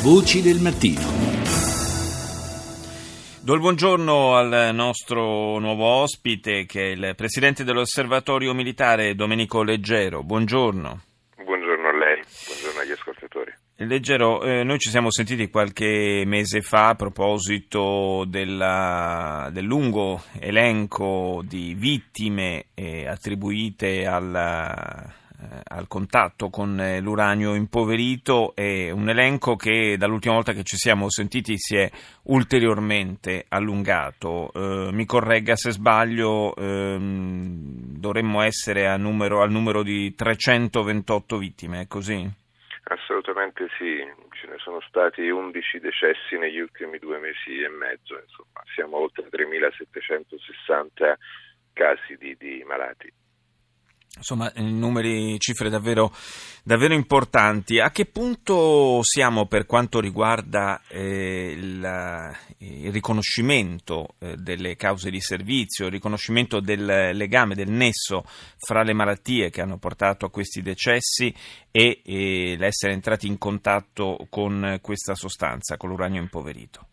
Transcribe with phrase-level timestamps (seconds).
[0.00, 1.00] Voci del mattino.
[3.42, 10.22] Do il buongiorno al nostro nuovo ospite che è il presidente dell'osservatorio militare Domenico Leggero.
[10.22, 11.02] Buongiorno.
[11.42, 13.52] Buongiorno a lei, buongiorno agli ascoltatori.
[13.78, 21.42] Leggero, eh, noi ci siamo sentiti qualche mese fa a proposito della, del lungo elenco
[21.44, 25.12] di vittime eh, attribuite alla,
[25.68, 31.08] al contatto con eh, l'uranio impoverito è un elenco che dall'ultima volta che ci siamo
[31.08, 31.88] sentiti si è
[32.24, 34.50] ulteriormente allungato.
[34.52, 41.86] Eh, mi corregga se sbaglio, ehm, dovremmo essere numero, al numero di 328 vittime, è
[41.86, 42.28] così?
[42.90, 43.98] Assolutamente sì,
[44.32, 49.28] ce ne sono stati 11 decessi negli ultimi due mesi e mezzo, insomma siamo oltre
[49.30, 51.14] 3.760
[51.74, 53.12] casi di, di malati.
[54.18, 56.10] Insomma, eh, numeri, cifre davvero,
[56.62, 57.78] davvero, importanti.
[57.78, 65.20] A che punto siamo per quanto riguarda eh, il, il, riconoscimento eh, delle cause di
[65.20, 66.84] servizio, il riconoscimento del
[67.14, 68.24] legame, del nesso
[68.58, 71.32] fra le malattie che hanno portato a questi decessi
[71.70, 76.88] e, e l'essere entrati in contatto con questa sostanza, con l'uranio impoverito?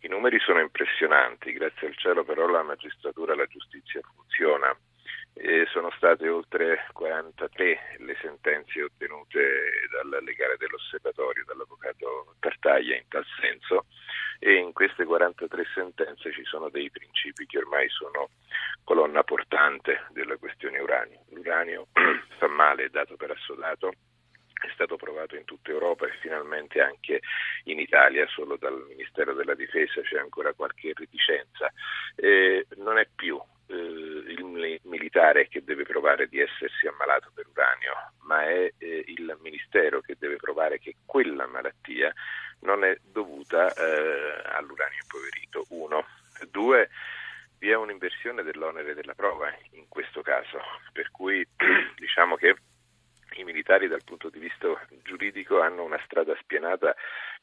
[0.00, 4.76] I numeri sono impressionanti, grazie al cielo però la magistratura e la giustizia funziona
[5.34, 13.24] e sono state oltre 43 le sentenze ottenute dal legale dell'osservatorio, dall'avvocato Tartaglia in tal
[13.40, 13.86] senso
[14.38, 18.30] e in queste 43 sentenze ci sono dei principi che ormai sono
[18.84, 21.24] colonna portante della questione uranio.
[21.30, 21.88] L'uranio
[22.38, 23.92] fa male, dato per assodato,
[24.52, 27.20] è stato provato in tutta Europa e finalmente anche
[27.64, 31.72] in Italia, solo dal Ministero della Difesa c'è ancora qualche reticenza.
[32.16, 34.44] Eh, non è più eh, il
[35.14, 40.16] militare che deve provare di essersi ammalato per uranio, ma è eh, il Ministero che
[40.18, 42.12] deve provare che quella malattia
[42.60, 45.66] non è dovuta eh, all'uranio impoverito.
[45.68, 46.04] Uno.
[46.50, 46.90] Due,
[47.58, 50.58] vi è un'inversione dell'onere della prova in questo caso,
[50.92, 51.46] per cui
[51.96, 52.56] diciamo che
[53.36, 54.66] i militari dal punto di vista
[55.02, 56.94] giuridico hanno una strada spianata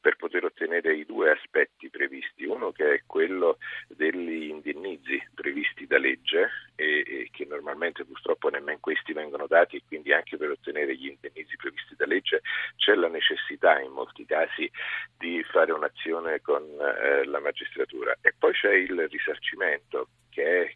[0.00, 3.58] per poter ottenere i due aspetti previsti, uno che è quello
[3.88, 9.82] degli indennizzi previsti da legge e, e, che normalmente purtroppo nemmeno questi vengono dati e
[9.86, 12.40] quindi anche per ottenere gli indennizzi previsti da legge
[12.76, 14.70] c'è la necessità in molti casi
[15.18, 18.16] di fare un'azione con eh, la magistratura.
[18.22, 20.74] E poi c'è il risarcimento che è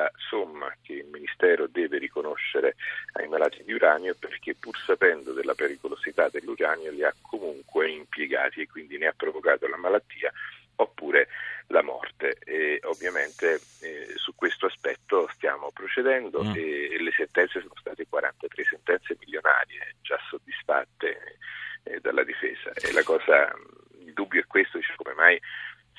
[0.00, 2.76] quella somma che il Ministero deve riconoscere
[3.12, 8.66] ai malati di uranio perché pur sapendo della pericolosità dell'uranio li ha comunque impiegati e
[8.66, 10.32] quindi ne ha provocato la malattia
[10.76, 11.28] oppure
[11.66, 12.38] la morte.
[12.44, 16.54] E ovviamente eh, su questo aspetto stiamo procedendo mm.
[16.54, 21.38] e, le sentenze sono state 43 sentenze milionarie già soddisfatte
[21.82, 23.52] eh, dalla difesa e la cosa,
[23.98, 25.40] il dubbio è questo, dice come mai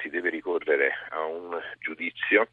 [0.01, 2.47] si deve ricorrere a un giudizio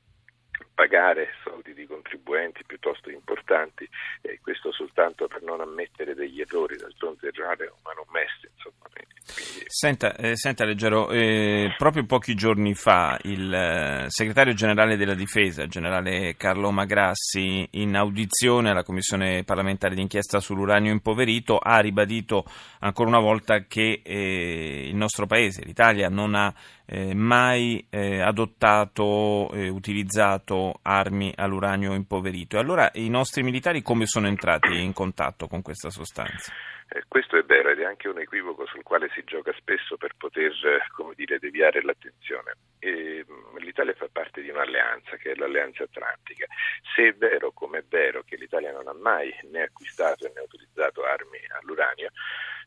[0.74, 3.88] pagare soldi di contribuenti piuttosto importanti,
[4.20, 8.50] e questo soltanto per non ammettere degli errori, d'altronde errare è umano messe.
[8.54, 8.97] Insomma.
[9.66, 15.66] Senta, eh, senta Leggero, eh, proprio pochi giorni fa il eh, segretario generale della difesa,
[15.66, 22.44] generale Carlo Magrassi, in audizione alla Commissione parlamentare d'inchiesta sull'uranio impoverito, ha ribadito
[22.80, 26.52] ancora una volta che eh, il nostro paese, l'Italia, non ha
[26.86, 32.56] eh, mai eh, adottato e utilizzato armi all'uranio impoverito.
[32.56, 36.52] E allora i nostri militari come sono entrati in contatto con questa sostanza?
[36.90, 40.14] Eh, questo è vero ed è anche un equivoco sul quale si gioca spesso per
[40.16, 40.52] poter
[40.92, 42.54] come dire, deviare l'attenzione.
[42.78, 46.46] E, mm, L'Italia fa parte di un'alleanza che è l'Alleanza Atlantica.
[46.94, 51.04] Se è vero, come è vero, che l'Italia non ha mai né acquistato né utilizzato
[51.04, 52.10] armi all'uranio,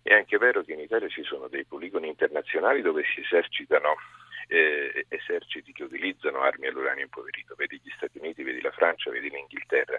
[0.04, 3.96] è anche vero che in Italia ci sono dei poligoni internazionali dove si esercitano
[4.52, 9.30] eh, eserciti che utilizzano armi all'uranio impoverito, vedi gli Stati Uniti, vedi la Francia, vedi
[9.30, 9.98] l'Inghilterra.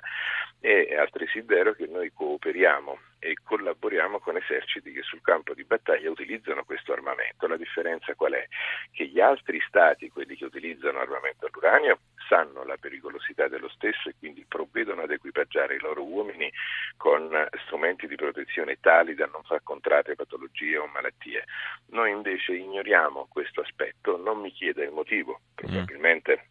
[0.61, 6.11] È altresì vero che noi cooperiamo e collaboriamo con eserciti che sul campo di battaglia
[6.11, 7.47] utilizzano questo armamento.
[7.47, 8.47] La differenza qual è?
[8.91, 12.01] Che gli altri stati, quelli che utilizzano armamento all'uranio,
[12.33, 16.51] sanno la pericolosità dello stesso e quindi provvedono ad equipaggiare i loro uomini
[16.97, 17.29] con
[17.67, 21.45] strumenti di protezione tali da non far contrarre patologie o malattie.
[21.91, 26.47] Noi invece ignoriamo questo aspetto, non mi chieda il motivo, probabilmente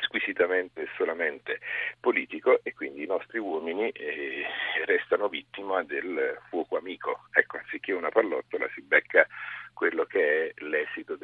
[0.00, 1.60] squisitamente e solamente
[2.00, 4.44] politico e quindi i nostri uomini eh,
[4.84, 7.28] restano vittima del fuoco amico.
[7.30, 9.24] Ecco, anziché una pallottola si becca
[9.72, 11.16] quello che è l'esito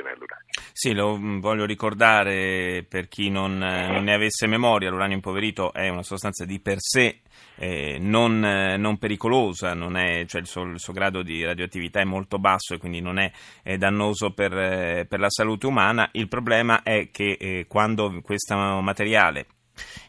[0.00, 0.46] dell'esplosione all'uranio.
[0.72, 5.88] Sì, lo mm, voglio ricordare per chi non, non, ne avesse memoria, l'uranio impoverito è
[5.88, 7.20] una sostanza di per sé
[7.56, 12.04] eh, non, non, pericolosa, non è, cioè il suo, il, suo, grado di radioattività è
[12.04, 13.30] molto basso e quindi non è,
[13.62, 16.08] è dannoso per, per, la salute umana.
[16.12, 19.46] Il problema è che eh, quando questo materiale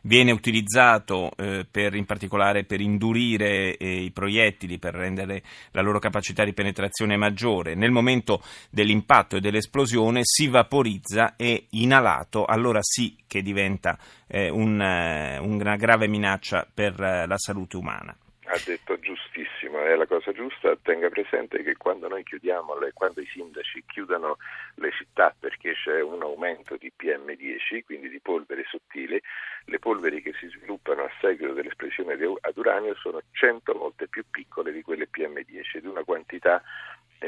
[0.04, 6.00] Viene utilizzato eh, per, in particolare per indurire eh, i proiettili, per rendere la loro
[6.00, 7.76] capacità di penetrazione maggiore.
[7.76, 13.98] Nel momento dell'impatto e dell'esplosione si vaporizza e inalato, allora sì che diventa
[14.28, 18.16] eh, un, eh, una grave minaccia per eh, la salute umana
[18.52, 19.50] ha detto giustissimo,
[19.84, 24.38] è la cosa giusta, tenga presente che quando noi chiudiamo, le, quando i sindaci chiudono
[24.76, 29.22] le città perché c'è un aumento di PM10, quindi di polveri sottili,
[29.66, 34.72] le polveri che si sviluppano a seguito dell'esplosione ad uranio sono 100 volte più piccole
[34.72, 36.62] di quelle PM10, di una quantità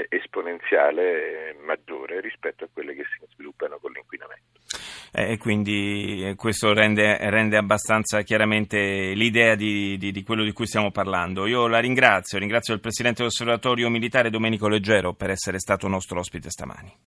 [0.10, 4.60] esponenziale eh, maggiore rispetto a quelle che si sviluppano con l'inquinamento.
[5.16, 10.66] Eh, quindi eh, questo rende, rende, abbastanza chiaramente l'idea di, di, di, quello di cui
[10.66, 11.46] stiamo parlando.
[11.46, 16.50] Io la ringrazio, ringrazio il Presidente dell'Osservatorio Militare Domenico Leggero per essere stato nostro ospite
[16.50, 16.94] stamani.